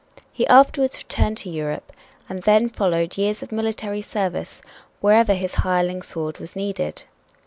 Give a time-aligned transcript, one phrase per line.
[0.33, 1.91] He afterwards returned to Europe,
[2.27, 4.59] and then followed years of military service
[4.99, 7.03] wherever his hireling sword was needed.